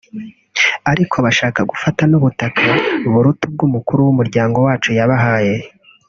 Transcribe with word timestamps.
ariko 0.91 1.15
bashaka 1.25 1.59
gufata 1.71 2.01
n’ubutaka 2.09 2.65
buruta 3.11 3.43
ubwo 3.47 3.63
umukuru 3.69 3.99
w’umuryango 4.07 4.57
wacu 4.67 4.89
yabahaye 4.97 5.55